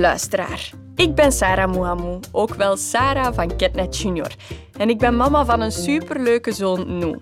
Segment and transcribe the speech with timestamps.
[0.00, 0.70] luisteraar.
[0.94, 4.34] Ik ben Sarah Mouhamou, ook wel Sarah van Ketnet Junior.
[4.76, 7.18] En ik ben mama van een superleuke zoon, Nou.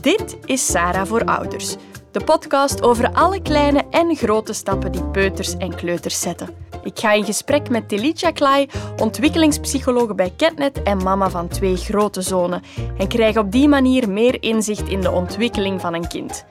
[0.00, 1.76] Dit is Sarah voor Ouders,
[2.10, 6.48] de podcast over alle kleine en grote stappen die peuters en kleuters zetten.
[6.82, 12.22] Ik ga in gesprek met Telitja Klai, ontwikkelingspsycholoog bij Ketnet en mama van twee grote
[12.22, 12.62] zonen,
[12.98, 16.46] en krijg op die manier meer inzicht in de ontwikkeling van een kind.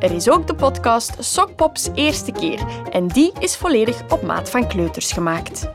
[0.00, 4.68] Er is ook de podcast Sokpops Eerste Keer en die is volledig op maat van
[4.68, 5.68] kleuters gemaakt.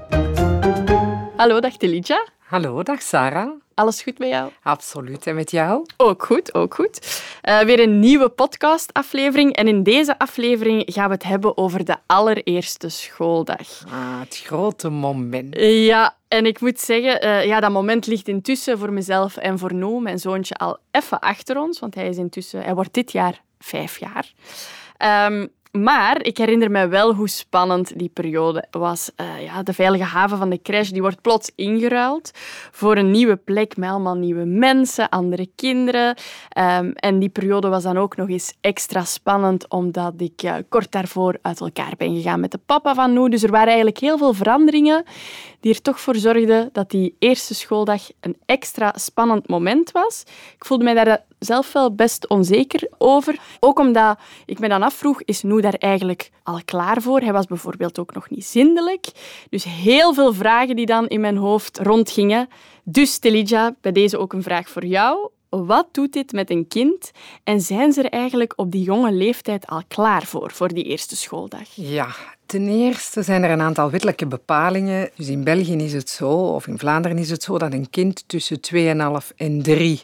[1.35, 2.27] Hallo, dag Telitja.
[2.39, 3.49] Hallo, dag Sarah.
[3.73, 4.51] Alles goed met jou?
[4.63, 5.27] Absoluut.
[5.27, 5.85] En met jou?
[5.97, 7.23] Ook goed, ook goed.
[7.43, 9.55] Uh, weer een nieuwe podcastaflevering.
[9.55, 13.83] En in deze aflevering gaan we het hebben over de allereerste schooldag.
[13.87, 15.55] Ah, het grote moment.
[15.59, 19.73] Ja, en ik moet zeggen, uh, ja, dat moment ligt intussen voor mezelf en voor
[19.73, 21.79] Noem, mijn zoontje, al even achter ons.
[21.79, 24.33] Want hij is intussen, hij wordt dit jaar vijf jaar.
[25.27, 25.49] Um,
[25.83, 29.11] maar ik herinner me wel hoe spannend die periode was.
[29.17, 32.31] Uh, ja, de veilige haven van de crash die wordt plots ingeruild
[32.71, 36.15] voor een nieuwe plek met allemaal nieuwe mensen, andere kinderen.
[36.57, 40.91] Um, en die periode was dan ook nog eens extra spannend omdat ik uh, kort
[40.91, 43.29] daarvoor uit elkaar ben gegaan met de papa van Noe.
[43.29, 45.03] Dus er waren eigenlijk heel veel veranderingen
[45.59, 50.23] die er toch voor zorgden dat die eerste schooldag een extra spannend moment was.
[50.55, 53.39] Ik voelde mij daar zelf wel best onzeker over.
[53.59, 57.19] Ook omdat ik me dan afvroeg, is Noe daar eigenlijk al klaar voor?
[57.19, 59.05] Hij was bijvoorbeeld ook nog niet zindelijk.
[59.49, 62.47] Dus heel veel vragen die dan in mijn hoofd rondgingen.
[62.83, 65.29] Dus Telidja, bij deze ook een vraag voor jou.
[65.49, 67.11] Wat doet dit met een kind
[67.43, 71.15] en zijn ze er eigenlijk op die jonge leeftijd al klaar voor, voor die eerste
[71.15, 71.67] schooldag?
[71.73, 72.07] Ja,
[72.45, 75.09] ten eerste zijn er een aantal wettelijke bepalingen.
[75.15, 78.23] Dus in België is het zo, of in Vlaanderen is het zo, dat een kind
[78.27, 80.01] tussen 2,5 en 3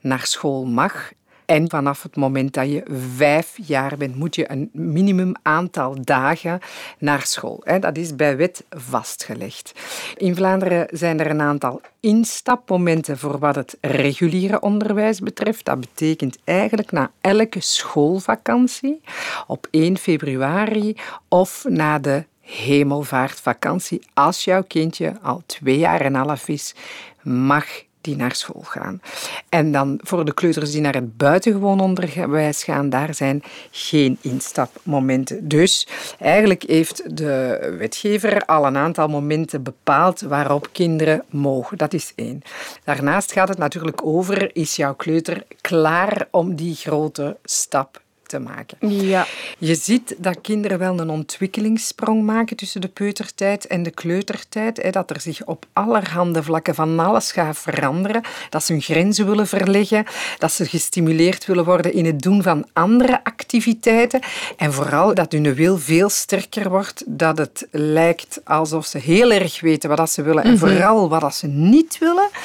[0.00, 1.12] naar school mag.
[1.44, 2.82] En vanaf het moment dat je
[3.16, 6.60] vijf jaar bent, moet je een minimum aantal dagen
[6.98, 7.64] naar school.
[7.80, 9.72] Dat is bij wet vastgelegd.
[10.16, 15.64] In Vlaanderen zijn er een aantal instapmomenten voor wat het reguliere onderwijs betreft.
[15.64, 19.00] Dat betekent eigenlijk na elke schoolvakantie
[19.46, 20.96] op 1 februari
[21.28, 26.74] of na de hemelvaartvakantie, als jouw kindje al twee jaar en half is,
[27.22, 27.66] mag
[28.00, 29.00] die naar school gaan.
[29.48, 35.48] En dan voor de kleuters die naar het buitengewoon onderwijs gaan, daar zijn geen instapmomenten.
[35.48, 35.86] Dus
[36.18, 41.78] eigenlijk heeft de wetgever al een aantal momenten bepaald waarop kinderen mogen.
[41.78, 42.42] Dat is één.
[42.84, 48.90] Daarnaast gaat het natuurlijk over, is jouw kleuter klaar om die grote stap te maken.
[48.90, 49.26] Ja.
[49.58, 54.92] Je ziet dat kinderen wel een ontwikkelingssprong maken tussen de peutertijd en de kleutertijd.
[54.92, 58.22] Dat er zich op allerhande vlakken van alles gaat veranderen.
[58.48, 60.04] Dat ze hun grenzen willen verleggen.
[60.38, 64.20] Dat ze gestimuleerd willen worden in het doen van andere activiteiten.
[64.56, 67.02] En vooral dat hun wil veel sterker wordt.
[67.06, 70.44] Dat het lijkt alsof ze heel erg weten wat ze willen.
[70.44, 70.58] En mhm.
[70.58, 72.28] vooral wat ze niet willen.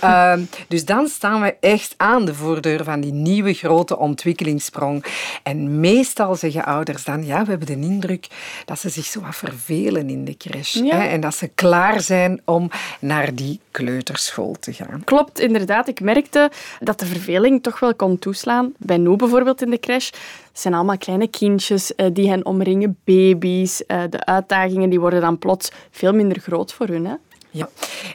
[0.00, 5.04] Ehm, dus dan staan we echt aan de voordeur van die nieuwe grote ontwikkelingssprong.
[5.42, 8.26] En meestal zeggen ouders dan, ja, we hebben de indruk
[8.64, 10.74] dat ze zich zo wat vervelen in de crash.
[10.74, 12.70] Hè, en dat ze klaar zijn om
[13.00, 15.02] naar die kleuterschool te gaan.
[15.04, 15.88] Klopt, inderdaad.
[15.88, 18.72] Ik merkte dat de verveling toch wel kon toeslaan.
[18.78, 20.06] Bij Noe bijvoorbeeld in de crash.
[20.06, 23.86] Het zijn allemaal kleine kindjes eh, die hen omringen, baby's.
[23.86, 27.06] Eh, de uitdagingen die worden dan plots veel minder groot voor hun.
[27.06, 27.14] Hè?
[27.52, 27.68] Ja,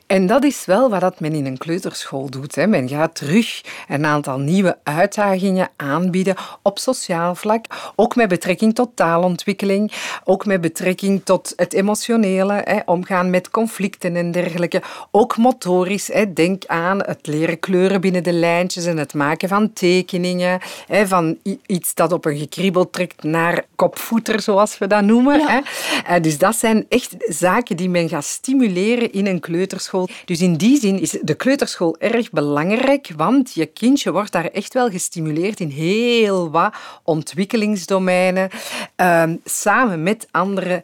[0.08, 2.56] en dat is wel wat men in een kleuterschool doet.
[2.56, 2.68] Hè.
[2.68, 7.66] Men gaat terug een aantal nieuwe uitdagingen aanbieden op sociaal vlak,
[7.96, 9.92] ook met betrekking tot taalontwikkeling,
[10.24, 14.82] ook met betrekking tot het emotionele, hè, omgaan met conflicten en dergelijke,
[15.12, 16.08] ook motorisch.
[16.08, 16.34] Hè.
[16.34, 21.38] Denk aan het leren kleuren binnen de lijntjes en het maken van tekeningen, hè, van
[21.66, 25.48] iets dat op een gekriebel trekt naar kopvoeter, zoals we dat noemen.
[25.48, 25.60] Hè.
[26.06, 30.10] Eh, dus dat zijn echt zaken die men gaat stimuleren in een kleuterschool.
[30.26, 34.74] Dus in die zin is de kleuterschool erg belangrijk, want je kindje wordt daar echt
[34.74, 38.50] wel gestimuleerd in heel wat ontwikkelingsdomeinen,
[38.96, 40.84] ehm, samen met andere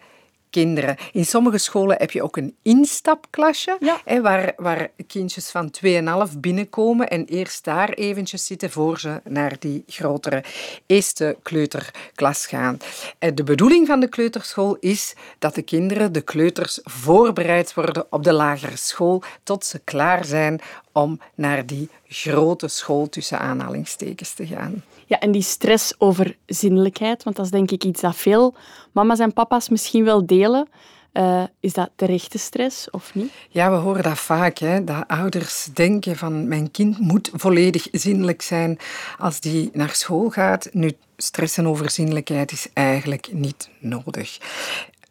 [0.51, 0.95] kinderen.
[1.11, 5.71] In sommige scholen heb je ook een instapklasje, hè, waar, waar kindjes van
[6.31, 10.43] 2,5 binnenkomen en eerst daar eventjes zitten voor ze naar die grotere
[10.85, 12.77] eerste kleuterklas gaan.
[13.19, 18.23] Eh, de bedoeling van de kleuterschool is dat de kinderen, de kleuters, voorbereid worden op
[18.23, 20.61] de lagere school tot ze klaar zijn
[20.91, 24.83] om naar die grote school tussen aanhalingstekens te gaan.
[25.11, 28.55] Ja, en die stress over zinnelijkheid, want dat is denk ik iets dat veel
[28.91, 30.67] mama's en papa's misschien wel delen.
[31.13, 33.31] Uh, is dat terechte stress of niet?
[33.49, 34.57] Ja, we horen dat vaak.
[34.57, 38.77] Hè, dat ouders denken van mijn kind moet volledig zinnelijk zijn
[39.17, 40.69] als die naar school gaat.
[40.73, 44.37] Nu, stressen over zinnelijkheid is eigenlijk niet nodig.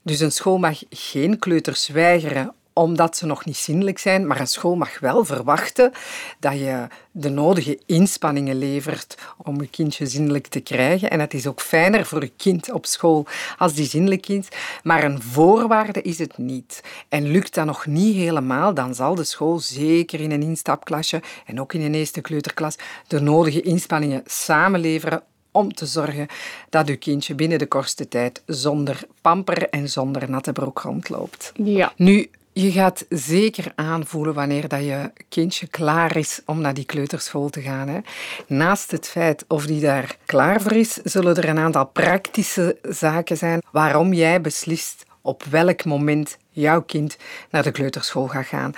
[0.03, 4.47] Dus een school mag geen kleuters weigeren omdat ze nog niet zindelijk zijn, maar een
[4.47, 5.93] school mag wel verwachten
[6.39, 11.11] dat je de nodige inspanningen levert om je kindje zindelijk te krijgen.
[11.11, 13.27] En het is ook fijner voor je kind op school
[13.59, 14.49] als die zindelijk is,
[14.83, 16.83] maar een voorwaarde is het niet.
[17.09, 21.61] En lukt dat nog niet helemaal, dan zal de school zeker in een instapklasje en
[21.61, 22.77] ook in een eerste kleuterklas
[23.07, 25.23] de nodige inspanningen samenleveren
[25.53, 26.27] om te zorgen
[26.69, 31.53] dat uw kindje binnen de kortste tijd zonder pamper en zonder natte broek rondloopt.
[31.55, 31.93] Ja.
[31.97, 37.51] Nu, je gaat zeker aanvoelen wanneer dat je kindje klaar is om naar die kleuterschool
[37.51, 37.89] te gaan.
[37.89, 37.99] Hè.
[38.47, 43.37] Naast het feit of die daar klaar voor is, zullen er een aantal praktische zaken
[43.37, 47.17] zijn waarom jij beslist op welk moment jouw kind
[47.51, 48.73] naar de kleuterschool gaat gaan.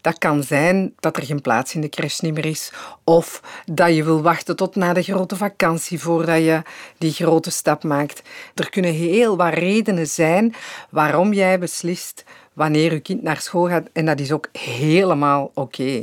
[0.00, 2.72] Dat kan zijn dat er geen plaats in de crash niet meer is.
[3.04, 6.62] Of dat je wil wachten tot na de grote vakantie voordat je
[6.98, 8.22] die grote stap maakt.
[8.54, 10.54] Er kunnen heel wat redenen zijn
[10.90, 13.88] waarom jij beslist wanneer je kind naar school gaat.
[13.92, 16.00] En dat is ook helemaal oké.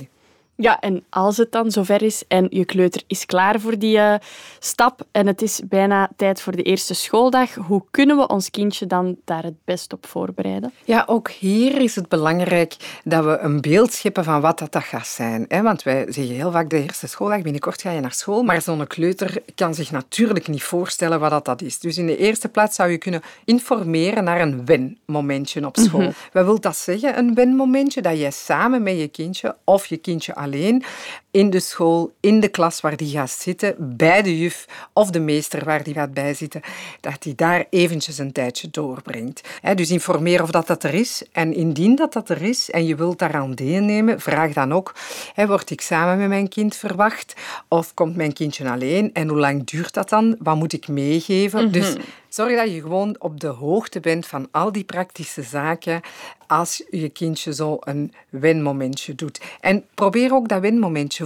[0.62, 4.16] Ja, en als het dan zover is en je kleuter is klaar voor die uh,
[4.60, 8.88] stap en het is bijna tijd voor de eerste schooldag, hoe kunnen we ons kindje
[8.88, 10.72] dan daar het best op voorbereiden?
[10.84, 14.84] Ja, ook hier is het belangrijk dat we een beeld scheppen van wat dat, dat
[14.84, 15.46] gaat zijn.
[15.48, 15.62] Hè?
[15.62, 18.88] Want wij zeggen heel vaak de eerste schooldag, binnenkort ga je naar school, maar zo'n
[18.88, 21.80] kleuter kan zich natuurlijk niet voorstellen wat dat, dat is.
[21.80, 26.02] Dus in de eerste plaats zou je kunnen informeren naar een wenmomentje op school.
[26.02, 28.02] Mm Wat wil dat zeggen, een wenmomentje?
[28.02, 30.83] Dat jij samen met je kindje of je kindje alleen alleen
[31.31, 35.19] in de school, in de klas waar die gaat zitten, bij de juf of de
[35.19, 36.62] meester waar die gaat bijzitten,
[37.01, 39.42] dat die daar eventjes een tijdje doorbrengt.
[39.75, 41.24] Dus informeer of dat, dat er is.
[41.31, 44.95] En indien dat dat er is en je wilt daaraan deelnemen, vraag dan ook,
[45.36, 47.33] word ik samen met mijn kind verwacht
[47.68, 50.36] of komt mijn kindje alleen en hoe lang duurt dat dan?
[50.39, 51.72] Wat moet ik meegeven?
[51.72, 52.01] Dus mhm.
[52.33, 56.01] Zorg dat je gewoon op de hoogte bent van al die praktische zaken
[56.48, 59.42] als je kindje zo een wenmomentje doet.
[59.60, 60.62] En probeer ook dat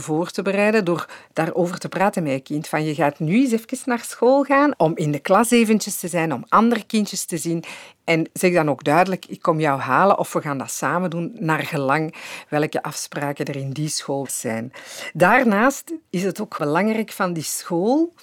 [0.01, 2.67] voor te bereiden door daarover te praten met je kind.
[2.67, 6.07] Van je gaat nu eens even naar school gaan om in de klas eventjes te
[6.07, 7.63] zijn, om andere kindjes te zien.
[8.05, 11.31] En zeg dan ook duidelijk, ik kom jou halen of we gaan dat samen doen,
[11.39, 12.15] naar gelang
[12.49, 14.71] welke afspraken er in die school zijn.
[15.13, 18.13] Daarnaast is het ook belangrijk van die school,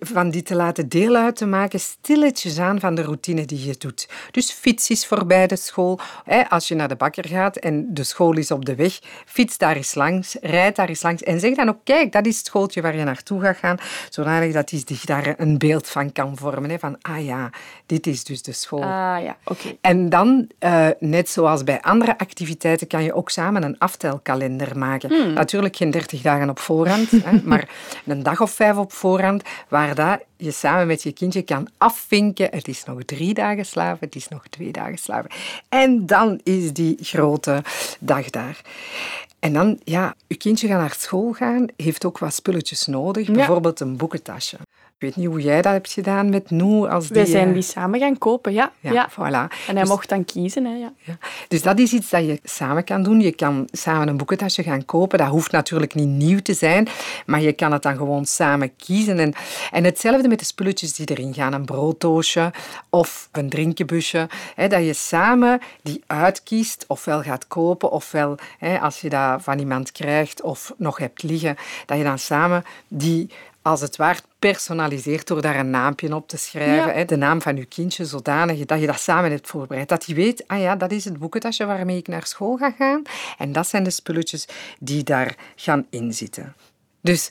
[0.00, 3.74] van die te laten deel uit te maken, stilletjes aan van de routine die je
[3.78, 4.08] doet.
[4.30, 6.00] Dus fiets is voorbij de school.
[6.48, 9.76] Als je naar de bakker gaat en de school is op de weg, fiets daar
[9.76, 12.82] eens langs, rijd daar eens langs en zeg dan ook, kijk, dat is het schooltje
[12.82, 13.78] waar je naartoe gaat gaan,
[14.10, 16.78] zodanig dat hij zich daar een beeld van kan vormen.
[16.78, 17.50] Van, ah ja,
[17.86, 18.82] dit is dus de school.
[18.82, 19.31] Ah ja.
[19.80, 25.08] En dan, uh, net zoals bij andere activiteiten, kan je ook samen een aftelkalender maken.
[25.08, 25.32] Hmm.
[25.32, 27.68] Natuurlijk geen 30 dagen op voorhand, hè, maar
[28.06, 32.48] een dag of vijf op voorhand, waar dat je samen met je kindje kan afvinken.
[32.50, 35.30] Het is nog drie dagen slaven, het is nog twee dagen slaven.
[35.68, 37.62] En dan is die grote
[37.98, 38.60] dag daar.
[39.38, 43.30] En dan, ja, je kindje gaat naar school gaan, heeft ook wat spulletjes nodig.
[43.30, 44.56] Bijvoorbeeld een boekentasje.
[45.02, 46.88] Ik weet niet hoe jij dat hebt gedaan met Noe.
[46.88, 48.72] Als die, Wij zijn eh, die samen gaan kopen, ja.
[48.80, 49.16] Ja, voilà.
[49.18, 50.64] En hij dus- mocht dan kiezen.
[50.64, 50.92] Hè, ja.
[50.98, 51.18] ja.
[51.48, 53.20] Dus dat is iets dat je samen kan doen.
[53.20, 55.18] Je kan samen een boekentasje gaan kopen.
[55.18, 56.88] Dat hoeft natuurlijk niet nieuw te zijn,
[57.26, 59.18] maar je kan het dan gewoon samen kiezen.
[59.18, 59.34] En,
[59.70, 61.52] en hetzelfde met de spulletjes die erin gaan.
[61.52, 62.52] Een brooddoosje
[62.88, 64.28] of een drinkenbusje.
[64.54, 69.58] Hè, dat je samen die uitkiest, ofwel gaat kopen, ofwel hè, als je dat van
[69.58, 71.56] iemand krijgt of nog hebt liggen,
[71.86, 73.30] dat je dan samen die
[73.62, 74.18] als het ware
[74.48, 76.94] personaliseert door daar een naampje op te schrijven.
[76.94, 79.88] Hè, de naam van je kindje, zodanig dat je dat samen hebt voorbereid.
[79.88, 83.02] Dat hij weet, ah ja, dat is het boekentasje waarmee ik naar school ga gaan.
[83.38, 84.48] En dat zijn de spulletjes
[84.80, 86.54] die daar gaan inzitten.
[87.00, 87.30] Dus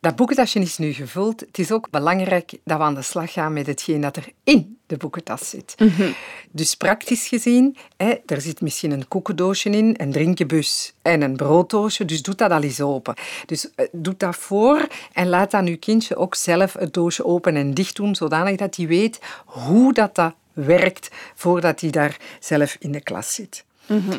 [0.00, 1.40] dat boekentasje is nu gevuld.
[1.40, 4.78] Het is ook belangrijk dat we aan de slag gaan met hetgeen dat er in
[4.86, 5.74] de boekentas zit.
[5.78, 6.10] Mhm.
[6.50, 12.04] Dus praktisch gezien, hè, er zit misschien een koekendoosje in, een drinkenbus en een brooddoosje.
[12.04, 13.14] Dus doe dat al eens open.
[13.46, 17.56] Dus eh, doe dat voor en laat dan uw kindje ook zelf het doosje open
[17.56, 22.76] en dicht doen, zodanig dat hij weet hoe dat, dat werkt voordat hij daar zelf
[22.78, 23.64] in de klas zit.
[23.86, 24.18] Mhm.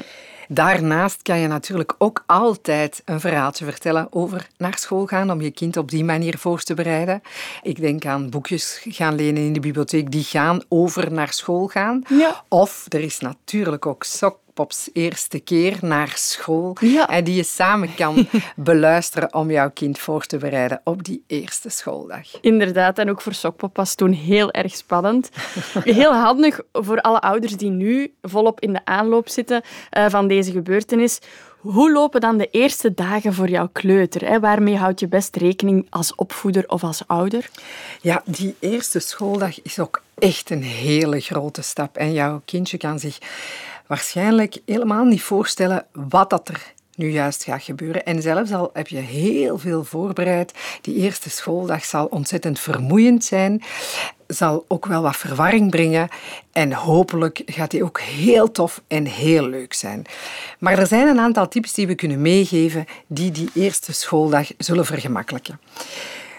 [0.53, 5.51] Daarnaast kan je natuurlijk ook altijd een verhaaltje vertellen over naar school gaan, om je
[5.51, 7.21] kind op die manier voor te bereiden.
[7.61, 12.03] Ik denk aan boekjes gaan lenen in de bibliotheek die gaan over naar school gaan.
[12.09, 12.43] Ja.
[12.47, 16.77] Of er is natuurlijk ook sok Pops eerste keer naar school.
[17.07, 21.69] En die je samen kan beluisteren om jouw kind voor te bereiden op die eerste
[21.69, 22.41] schooldag.
[22.41, 25.29] Inderdaad, en ook voor Sokpop was toen heel erg spannend.
[25.83, 29.61] Heel handig voor alle ouders die nu volop in de aanloop zitten
[29.97, 31.19] uh, van deze gebeurtenis.
[31.57, 34.27] Hoe lopen dan de eerste dagen voor jouw kleuter?
[34.27, 34.39] Hè?
[34.39, 37.49] Waarmee houd je best rekening als opvoeder of als ouder?
[38.01, 41.97] Ja, die eerste schooldag is ook echt een hele grote stap.
[41.97, 43.17] En jouw kindje kan zich
[43.91, 48.05] waarschijnlijk helemaal niet voorstellen wat dat er nu juist gaat gebeuren.
[48.05, 53.63] En zelfs al heb je heel veel voorbereid, die eerste schooldag zal ontzettend vermoeiend zijn,
[54.27, 56.07] zal ook wel wat verwarring brengen
[56.51, 60.05] en hopelijk gaat die ook heel tof en heel leuk zijn.
[60.59, 64.85] Maar er zijn een aantal tips die we kunnen meegeven die die eerste schooldag zullen
[64.85, 65.59] vergemakkelijken.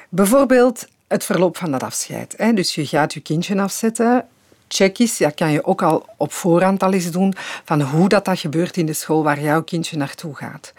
[0.09, 2.37] Bijvoorbeeld het verloop van dat afscheid.
[2.55, 4.27] Dus je gaat je kindje afzetten
[4.75, 8.25] check is, ja, kan je ook al op voorhand al eens doen, van hoe dat,
[8.25, 10.73] dat gebeurt in de school waar jouw kindje naartoe gaat.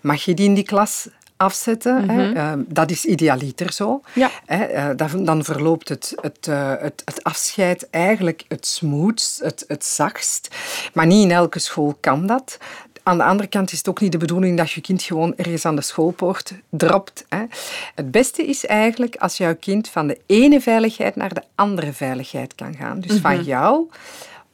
[0.00, 2.08] Mag je die in die klas afzetten.
[2.10, 2.28] hè?
[2.28, 2.36] Mhm.
[2.36, 4.00] Ehm, dat is idealiter zo.
[4.12, 4.30] Ja.
[4.46, 4.64] Hè?
[4.64, 10.48] Eh, dan verloopt het, het, uh, het, het, afscheid eigenlijk het smoothst, het, het zachtst.
[10.92, 12.58] Maar niet in elke school kan dat.
[13.08, 15.64] Aan de andere kant is het ook niet de bedoeling dat je kind gewoon ergens
[15.64, 17.24] aan de schoolpoort dropt.
[17.28, 17.44] Hè.
[17.94, 22.54] Het beste is eigenlijk als jouw kind van de ene veiligheid naar de andere veiligheid
[22.54, 23.00] kan gaan.
[23.00, 23.44] Dus van mhm.
[23.44, 23.90] jou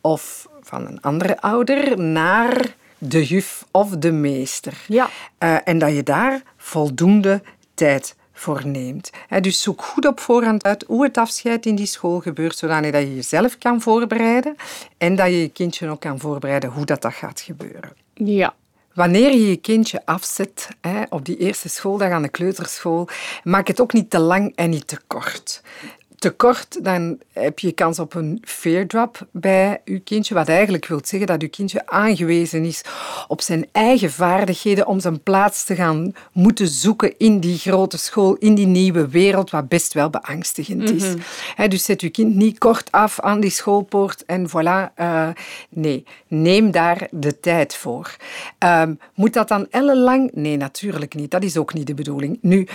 [0.01, 4.85] of van een andere ouder naar de juf of de meester.
[4.89, 5.09] Ja.
[5.39, 7.43] Uh, en dat je daar voldoende
[7.75, 9.11] tijd voor neemt.
[9.41, 13.15] Dus zoek goed op voorhand uit hoe het afscheid in die school gebeurt, zodat je
[13.15, 14.57] jezelf kan voorbereiden
[14.99, 18.02] en dat je je kindje ook kan voorbereiden hoe dat, dat gaat gebeuren.
[18.15, 18.55] Ja.
[18.95, 23.09] Wanneer je je kindje afzet hè, op die eerste schooldag aan de kleuterschool,
[23.45, 25.63] maak het ook niet te lang en niet te kort
[26.23, 30.35] te kort, dan heb je kans op een fear drop bij je kindje.
[30.35, 32.83] Wat eigenlijk wil zeggen dat je kindje aangewezen is
[33.29, 38.35] op zijn eigen vaardigheden om zijn plaats te gaan moeten zoeken in die grote school,
[38.35, 41.15] in die nieuwe wereld, wat best wel beangstigend is.
[41.57, 41.69] Mhm.
[41.69, 44.95] dus zet je kind niet kort af aan die schoolpoort en voilà.
[45.01, 45.29] Uh,
[45.69, 48.17] nee, neem daar de tijd voor.
[48.59, 50.31] Um, moet dat dan ellenlang?
[50.35, 51.31] Nee, natuurlijk niet.
[51.31, 52.39] Dat is ook niet de bedoeling.
[52.41, 52.69] Nu,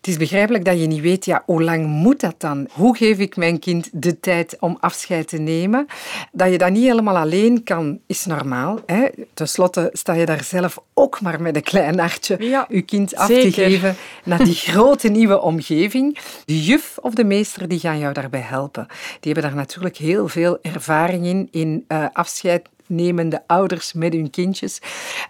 [0.00, 2.68] het is begrijpelijk dat je niet weet, ja, hoe lang moet dat dan?
[2.72, 5.86] Hoe geef ik mijn kind de tijd om afscheid te nemen?
[6.32, 8.78] Dat je dat niet helemaal alleen kan, is normaal.
[8.86, 9.06] Hè?
[9.34, 13.16] Ten slotte sta je daar zelf ook maar met een klein hartje ja, je kind
[13.16, 16.18] af te geven naar die grote nieuwe omgeving.
[16.44, 18.86] De juf of de meester die gaan jou daarbij helpen.
[19.20, 24.30] Die hebben daar natuurlijk heel veel ervaring in, in uh, afscheid nemende ouders met hun
[24.30, 24.78] kindjes.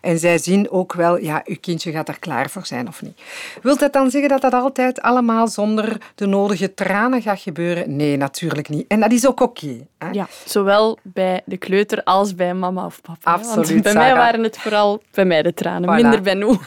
[0.01, 3.21] En zij zien ook wel, ja, uw kindje gaat er klaar voor zijn of niet.
[3.63, 7.97] Wilt dat dan zeggen dat dat altijd allemaal zonder de nodige tranen gaat gebeuren?
[7.97, 8.85] Nee, natuurlijk niet.
[8.89, 9.87] En dat is ook oké.
[10.13, 13.33] ja, zowel bij de kleuter als bij mama of papa.
[13.33, 16.59] Absoluut, Want bij mij waren het vooral bij mij de tranen, minder bij Noe.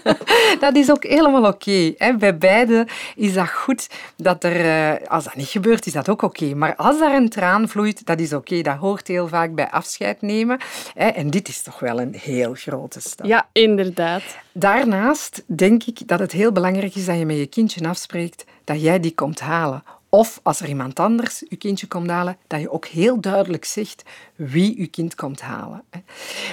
[0.60, 1.94] dat is ook helemaal oké.
[2.18, 4.64] Bij beide is dat goed dat er...
[4.64, 6.54] Eh, als dat niet gebeurt, is dat ook oké.
[6.54, 8.62] Maar als er een traan vloeit, dat is oké.
[8.62, 10.58] Dat hoort heel vaak bij afscheid nemen.
[10.94, 13.26] En dit is toch wel een heel grote stap.
[13.26, 14.22] Ja, inderdaad.
[14.52, 18.80] Daarnaast denk ik dat het heel belangrijk is dat je met je kindje afspreekt dat
[18.82, 22.70] jij die komt halen of als er iemand anders je kindje komt halen, dat je
[22.70, 24.02] ook heel duidelijk zegt
[24.38, 25.82] wie je kind komt halen.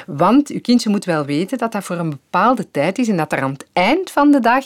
[0.06, 3.32] Want je kindje moet wel weten dat dat voor een bepaalde tijd is en dat
[3.32, 4.66] er aan het eind van de dag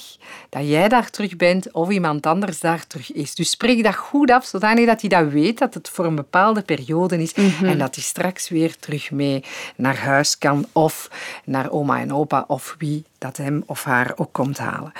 [0.49, 3.35] dat jij daar terug bent of iemand anders daar terug is.
[3.35, 6.61] Dus spreek dat goed af, zodanig dat hij dat weet dat het voor een bepaalde
[6.61, 7.65] periode is mhm.
[7.65, 9.43] en dat hij straks weer terug mee
[9.75, 11.09] naar huis kan of
[11.43, 14.91] naar oma en opa of wie dat hem of haar ook komt halen.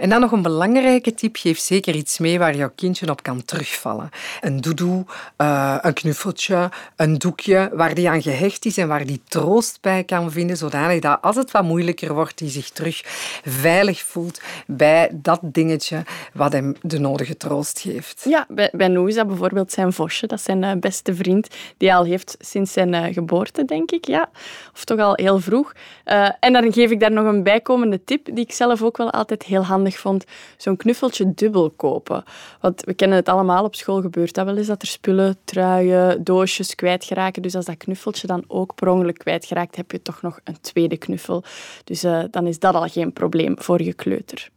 [0.00, 1.36] En dan nog een belangrijke tip.
[1.36, 4.08] Geef zeker iets mee waar jouw kindje op kan terugvallen.
[4.40, 5.04] Een doedoe,
[5.38, 7.18] uh, een knuffeltje, een
[7.72, 11.36] waar die aan gehecht is en waar die troost bij kan vinden, zodanig dat als
[11.36, 13.00] het wat moeilijker wordt, die zich terug
[13.44, 18.24] veilig voelt bij dat dingetje wat hem de nodige troost geeft.
[18.28, 20.26] Ja, bij, bij Noe is dat bijvoorbeeld zijn vosje.
[20.26, 23.90] Dat is zijn uh, beste vriend, die hij al heeft sinds zijn uh, geboorte, denk
[23.90, 24.06] ik.
[24.06, 24.30] Ja.
[24.72, 25.72] Of toch al heel vroeg.
[26.40, 29.42] en dan geef ik daar nog een bijkomende tip, die ik zelf ook wel altijd
[29.42, 30.24] heel handig vond,
[30.56, 32.24] zo'n knuffeltje dubbel kopen.
[32.60, 36.24] Want we kennen het allemaal, op school gebeurt dat wel eens, dat er spullen, truien,
[36.24, 36.74] doosjes
[37.38, 40.96] Dus als dat knuffeltje dan ook per ongeluk kwijtgeraakt, heb je toch nog een tweede
[40.96, 41.44] knuffel.
[41.84, 44.50] Dus uh, dan is dat al geen probleem voor je kleuter.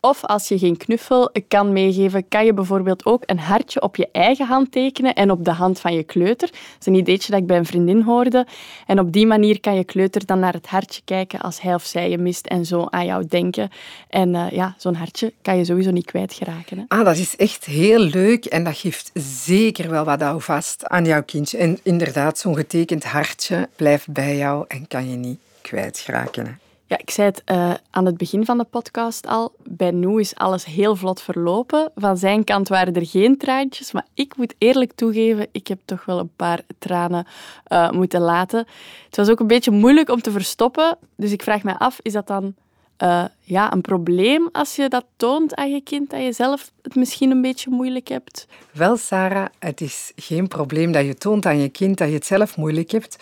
[0.00, 4.08] Of als je geen knuffel kan meegeven, kan je bijvoorbeeld ook een hartje op je
[4.12, 6.48] eigen hand tekenen en op de hand van je kleuter.
[6.48, 8.46] Dat is een ideetje dat ik bij een vriendin hoorde.
[8.86, 11.84] En op die manier kan je kleuter dan naar het hartje kijken als hij of
[11.84, 13.70] zij je mist en zo aan jou denken.
[14.08, 16.78] En uh, ja, zo'n hartje kan je sowieso niet kwijtgeraken.
[16.78, 16.84] Hè?
[16.88, 19.10] Ah, dat is echt heel leuk en dat geeft
[19.44, 21.58] zeker wel wat vast aan jouw kindje.
[21.58, 26.65] En inderdaad, zo'n getekend hartje blijft bij jou en kan je niet kwijtgeraken.
[26.88, 29.54] Ja, ik zei het uh, aan het begin van de podcast al.
[29.62, 31.92] Bij Noe is alles heel vlot verlopen.
[31.94, 33.92] Van zijn kant waren er geen traantjes.
[33.92, 37.26] Maar ik moet eerlijk toegeven, ik heb toch wel een paar tranen
[37.68, 38.66] uh, moeten laten.
[39.06, 40.98] Het was ook een beetje moeilijk om te verstoppen.
[41.16, 42.54] Dus ik vraag me af, is dat dan
[43.02, 46.94] uh, ja, een probleem als je dat toont aan je kind, dat je zelf het
[46.94, 48.46] misschien een beetje moeilijk hebt?
[48.72, 52.26] Wel, Sarah, het is geen probleem dat je toont aan je kind dat je het
[52.26, 53.16] zelf moeilijk hebt,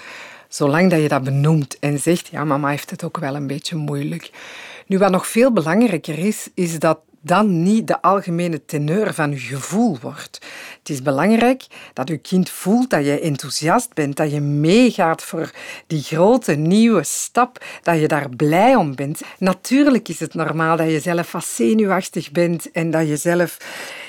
[0.55, 3.77] zolang dat je dat benoemt en zegt, ja, mama heeft het ook wel een beetje
[3.77, 4.31] moeilijk.
[4.87, 9.37] Nu, wat nog veel belangrijker is, is dat dan niet de algemene teneur van je
[9.37, 10.39] gevoel wordt.
[10.79, 15.51] Het is belangrijk dat je kind voelt dat je enthousiast bent, dat je meegaat voor
[15.87, 19.21] die grote nieuwe stap, dat je daar blij om bent.
[19.39, 23.57] Natuurlijk is het normaal dat je zelf wat zenuwachtig bent en dat je zelf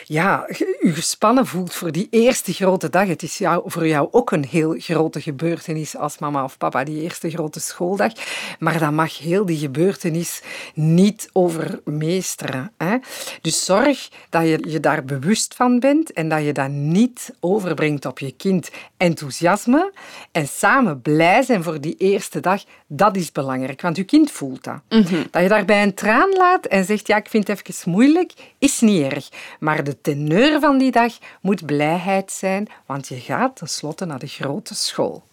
[0.07, 3.07] ja, je gespannen voelt voor die eerste grote dag.
[3.07, 7.01] Het is jou, voor jou ook een heel grote gebeurtenis als mama of papa, die
[7.01, 8.12] eerste grote schooldag.
[8.59, 10.41] Maar dat mag heel die gebeurtenis
[10.74, 12.71] niet overmeesteren.
[12.77, 12.97] Hè?
[13.41, 18.05] Dus zorg dat je je daar bewust van bent en dat je dat niet overbrengt
[18.05, 18.69] op je kind.
[18.97, 19.93] Enthousiasme
[20.31, 24.63] en samen blij zijn voor die eerste dag, dat is belangrijk, want je kind voelt
[24.63, 24.81] dat.
[24.89, 25.24] Mhm.
[25.31, 28.79] Dat je daarbij een traan laat en zegt, ja, ik vind het even moeilijk, is
[28.79, 29.29] niet erg.
[29.59, 34.27] Maar de teneur van die dag moet blijheid zijn, want je gaat tenslotte naar de
[34.27, 35.23] grote school.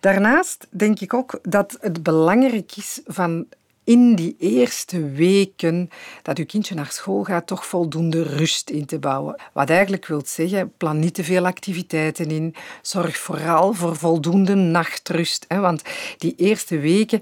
[0.00, 3.46] Daarnaast denk ik ook dat het belangrijk is van
[3.84, 5.90] in die eerste weken
[6.22, 9.40] dat uw kindje naar school gaat, toch voldoende rust in te bouwen.
[9.52, 12.54] Wat eigenlijk wil zeggen, plan niet te veel activiteiten in.
[12.82, 15.46] Zorg vooral voor voldoende nachtrust.
[15.48, 15.82] Want
[16.18, 17.20] die eerste weken,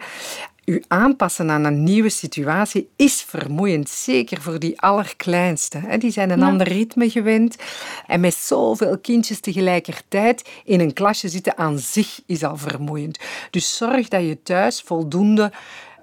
[0.64, 3.88] u aanpassen aan een nieuwe situatie is vermoeiend.
[3.88, 5.80] Zeker voor die allerkleinste.
[5.98, 7.56] Die zijn een ander ritme gewend.
[8.06, 13.18] En met zoveel kindjes tegelijkertijd in een klasje zitten aan zich is al vermoeiend.
[13.50, 15.52] Dus zorg dat je thuis voldoende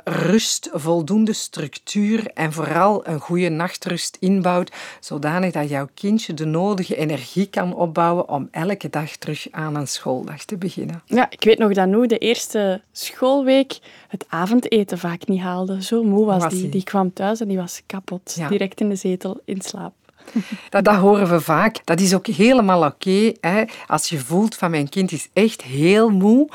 [0.10, 6.96] rust, voldoende structuur en vooral een goede nachtrust inbouwt, zodanig dat jouw kindje de nodige
[6.96, 11.01] energie kan opbouwen om elke dag terug aan een schooldag te beginnen.
[11.06, 15.84] Ja, ik weet nog dat Nu de eerste schoolweek het avondeten vaak niet haalde.
[15.84, 16.70] Zo moe was, was die.
[16.70, 18.36] Die kwam thuis en die was kapot.
[18.50, 19.94] Direct in de zetel in slaap.
[20.70, 21.86] Dat, dat, horen we vaak.
[21.86, 23.34] Dat is ook helemaal oké.
[23.88, 26.50] Als je voelt van mijn kind is echt heel moe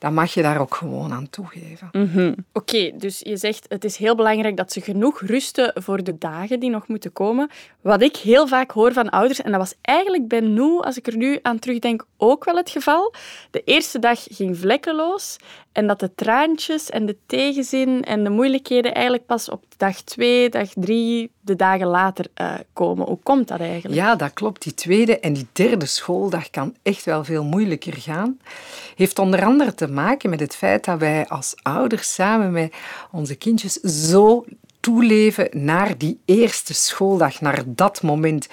[0.00, 1.88] dan mag je daar ook gewoon aan toegeven.
[1.92, 2.34] Mhm.
[2.52, 6.60] Oké, dus je zegt het is heel belangrijk dat ze genoeg rusten voor de dagen
[6.60, 7.50] die nog moeten komen.
[7.80, 11.06] Wat ik heel vaak hoor van ouders, en dat was eigenlijk bij Noe, als ik
[11.06, 13.14] er nu aan terugdenk, ook wel het geval.
[13.50, 15.36] De eerste dag ging vlekkeloos
[15.72, 20.48] en dat de traantjes en de tegenzin en de moeilijkheden eigenlijk pas op dag twee,
[20.48, 23.06] dag drie, de dagen later uh, komen.
[23.06, 23.94] Hoe komt dat eigenlijk?
[24.00, 24.62] Ja, dat klopt.
[24.62, 28.38] Die tweede en die derde schooldag kan echt wel veel moeilijker gaan.
[28.96, 32.74] Heeft onder andere te maken met het feit dat wij als ouders samen met
[33.10, 34.44] onze kindjes zo
[34.80, 38.48] toeleven naar die eerste schooldag, naar dat moment.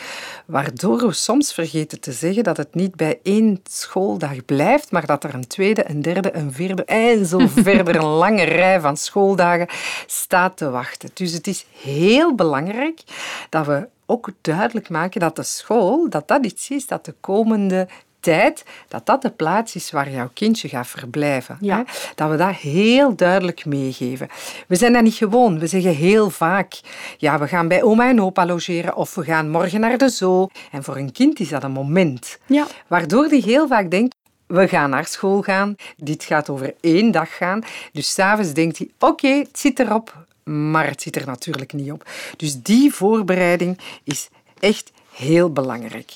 [0.45, 5.23] Waardoor we soms vergeten te zeggen dat het niet bij één schooldag blijft, maar dat
[5.23, 9.67] er een tweede, een derde, een vierde en zo verder een lange rij van schooldagen
[10.05, 11.09] staat te wachten.
[11.13, 13.01] Dus het is heel belangrijk
[13.49, 17.87] dat we ook duidelijk maken dat de school, dat dat iets is dat de komende
[18.27, 21.57] tijd, dat dat de plaats is waar jouw kindje gaat verblijven.
[21.61, 21.81] Hè?
[22.15, 24.27] Dat we dat heel duidelijk meegeven.
[24.67, 25.59] We zijn dat niet gewoon.
[25.59, 26.79] We zeggen heel vaak,
[27.17, 30.47] ja, we gaan bij oma en opa logeren of we gaan morgen naar de zoo.
[30.71, 32.39] En voor een kind is dat een moment.
[32.45, 32.65] Ja.
[32.87, 34.15] Waardoor die heel vaak denkt,
[34.47, 35.75] we gaan naar school gaan.
[35.97, 37.61] Dit gaat over één dag gaan.
[37.91, 40.25] Dus s'avonds denkt hij, oké, het zit erop.
[40.43, 42.09] Maar het zit er natuurlijk niet op.
[42.37, 46.13] Dus die voorbereiding is echt heel belangrijk.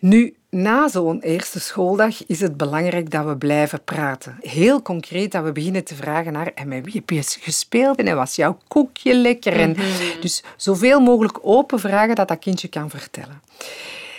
[0.00, 4.36] Nu, na zo'n eerste schooldag is het belangrijk dat we blijven praten.
[4.40, 8.16] Heel concreet dat we beginnen te vragen naar en met wie heb je gespeeld en
[8.16, 9.52] was jouw koekje lekker?
[9.52, 10.20] En mhm.
[10.20, 13.42] dus zoveel mogelijk open vragen dat dat kindje kan vertellen.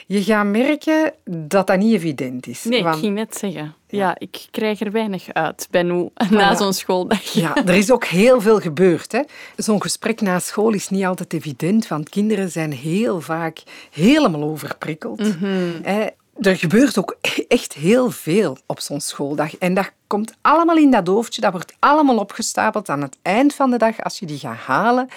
[0.08, 2.63] Je gaat merken dat dat niet evident is.
[2.63, 3.76] Nee, ik ging net zeggen.
[3.95, 4.15] Ja.
[4.17, 7.23] ik krijg er weinig uit bij nu, na zo'n schooldag.
[7.34, 9.23] Ja, er is ook heel veel gebeurd.
[9.55, 15.39] Zo'n gesprek na school is niet altijd evident, want kinderen zijn heel vaak helemaal overprikkeld.
[15.39, 15.81] Mm
[16.41, 19.58] er gebeurt ook echt heel veel op zo'n schooldag.
[19.58, 23.71] En dat komt allemaal in dat hoofdje, dat wordt allemaal opgestapeld aan het eind van
[23.71, 25.08] de dag, als je die gaat halen.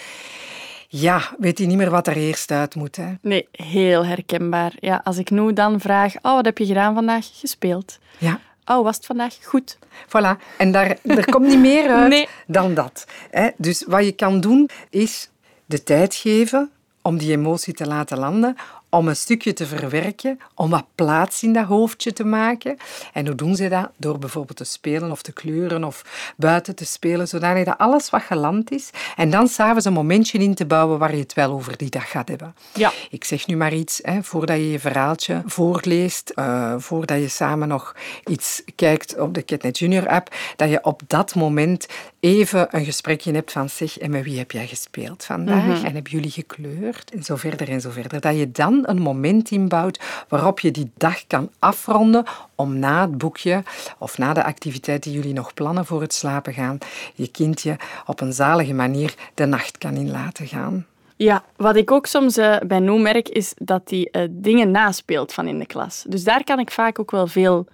[0.88, 2.96] Ja, weet je niet meer wat er eerst uit moet.
[2.96, 3.12] Hè?
[3.20, 4.72] Nee, heel herkenbaar.
[4.80, 7.26] Ja, als ik nu dan vraag, oh, wat heb je gedaan vandaag?
[7.32, 7.98] Gespeeld.
[8.18, 8.40] Ja.
[8.68, 9.78] Oh, was het vandaag goed?
[10.06, 10.56] Voilà.
[10.56, 13.06] En daar, er komt niet meer uit dan dat.
[13.30, 13.48] Hè?
[13.56, 15.30] Dus wat je kan doen, is
[15.66, 16.70] de tijd geven
[17.02, 18.56] om die emotie te laten landen,
[18.90, 22.76] om een stukje te verwerken, om wat plaats in dat hoofdje te maken.
[23.12, 23.90] En hoe doen ze dat?
[23.96, 26.04] Door bijvoorbeeld te spelen of te kleuren of
[26.36, 28.90] buiten te spelen, zodanig dat alles wat geland is.
[29.16, 32.10] En dan s'avonds een momentje in te bouwen waar je het wel over die dag
[32.10, 32.54] gaat hebben.
[32.74, 32.92] Ja.
[33.10, 37.68] Ik zeg nu maar iets, hè, voordat je je verhaaltje voorleest, uh, voordat je samen
[37.68, 41.86] nog iets kijkt op de Ketnet Junior app, dat je op dat moment
[42.20, 45.64] even een gesprekje hebt van zeg, en met wie heb jij gespeeld vandaag?
[45.64, 45.84] Mhm.
[45.84, 47.10] En hebben jullie gekleurd?
[47.10, 48.20] En zo verder en zo verder.
[48.20, 53.18] Dat je dan een moment inbouwt waarop je die dag kan afronden om na het
[53.18, 53.62] boekje
[53.98, 56.78] of na de activiteit die jullie nog plannen voor het slapen gaan,
[57.14, 60.86] je kindje op een zalige manier de nacht kan in laten gaan.
[61.16, 65.32] Ja, wat ik ook soms uh, bij Noem merk, is dat hij uh, dingen naspeelt
[65.32, 66.04] van in de klas.
[66.08, 67.66] Dus daar kan ik vaak ook wel veel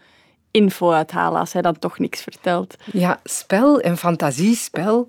[0.55, 2.77] info uithalen als hij dan toch niks vertelt.
[2.93, 5.07] Ja, spel en fantasiespel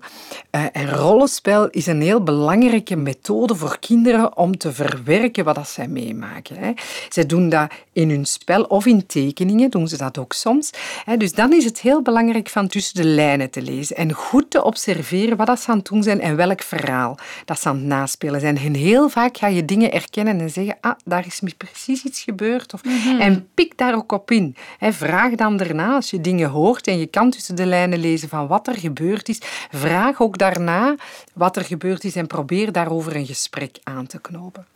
[0.50, 5.68] uh, en rollenspel is een heel belangrijke methode voor kinderen om te verwerken wat dat
[5.68, 6.56] zij meemaken.
[6.56, 6.72] Hè.
[7.08, 10.70] Zij doen dat in hun spel of in tekeningen, doen ze dat ook soms.
[11.04, 11.16] Hè.
[11.16, 14.64] Dus dan is het heel belangrijk van tussen de lijnen te lezen en goed te
[14.64, 17.86] observeren wat dat ze aan het doen zijn en welk verhaal dat ze aan het
[17.86, 18.56] naspelen zijn.
[18.56, 22.74] En heel vaak ga je dingen erkennen en zeggen, ah, daar is precies iets gebeurd.
[22.74, 23.20] Of, mhm.
[23.20, 24.56] En pik daar ook op in.
[24.78, 24.92] Hè.
[24.92, 28.46] Vraag dan daarna, als je dingen hoort en je kan tussen de lijnen lezen van
[28.46, 29.38] wat er gebeurd is,
[29.70, 30.94] vraag ook daarna
[31.32, 34.66] wat er gebeurd is en probeer daarover een gesprek aan te knopen.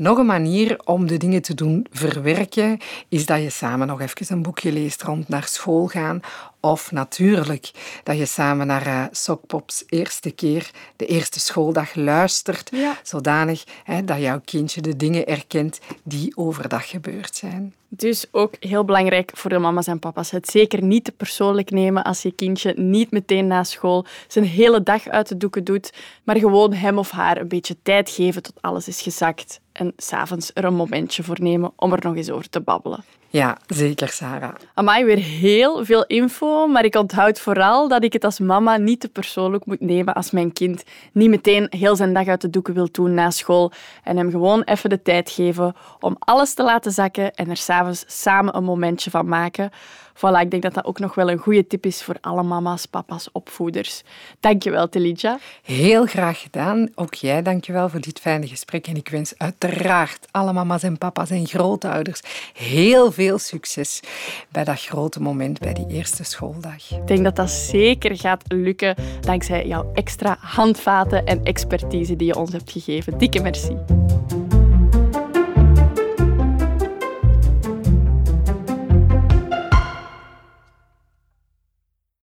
[0.00, 4.36] Nog een manier om de dingen te doen verwerken is dat je samen nog even
[4.36, 6.20] een boekje leest rond naar school gaan.
[6.60, 7.70] Of natuurlijk
[8.02, 12.70] dat je samen naar uh, Sokpops eerste keer, de eerste schooldag luistert.
[13.02, 17.74] Zodanig hè, dat jouw kindje de dingen erkent die overdag gebeurd zijn.
[17.88, 20.30] Dus ook heel belangrijk voor de mama's en papa's.
[20.30, 24.82] Het zeker niet te persoonlijk nemen als je kindje niet meteen na school zijn hele
[24.82, 25.92] dag uit de doeken doet,
[26.24, 29.60] maar gewoon hem of haar een beetje tijd geven tot alles is gezakt.
[29.80, 33.04] En s'avonds er een momentje voor nemen om er nog eens over te babbelen.
[33.28, 34.54] Ja, zeker, Sarah.
[34.74, 39.00] Amai, weer heel veel info, maar ik onthoud vooral dat ik het als mama niet
[39.00, 42.74] te persoonlijk moet nemen als mijn kind niet meteen heel zijn dag uit de doeken
[42.74, 43.72] wil doen na school
[44.04, 48.04] en hem gewoon even de tijd geven om alles te laten zakken en er s'avonds
[48.06, 49.70] samen een momentje van maken.
[50.14, 52.86] Voilà, ik denk dat dat ook nog wel een goede tip is voor alle mama's,
[52.86, 54.02] papa's, opvoeders.
[54.40, 55.38] Dankjewel, Telidja.
[55.62, 56.88] Heel graag gedaan.
[56.94, 58.86] Ook jij dankjewel voor dit fijne gesprek.
[58.86, 62.20] En ik wens uiteraard alle mama's en papa's en grootouders
[62.54, 64.00] heel veel succes
[64.48, 66.90] bij dat grote moment, bij die eerste schooldag.
[66.90, 72.36] Ik denk dat dat zeker gaat lukken dankzij jouw extra handvaten en expertise die je
[72.36, 73.18] ons hebt gegeven.
[73.18, 73.76] Dikke merci.